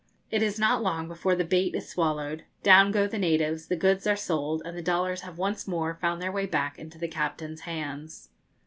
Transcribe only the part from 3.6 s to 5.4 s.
the goods are sold, and the dollars have